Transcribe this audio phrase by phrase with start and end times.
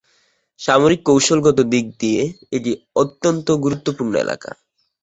[0.59, 2.21] সামরিক কৌশলগত দিক দিয়ে
[2.51, 4.51] এটি অত্যন্ত গুরুত্বপূর্ণ এলাকা।